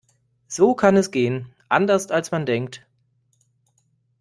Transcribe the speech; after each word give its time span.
So 0.47 0.73
kann 0.73 0.97
es 0.97 1.11
gehen. 1.11 1.53
Anderst 1.69 2.11
als 2.11 2.31
man 2.31 2.47
denkt. 2.47 2.83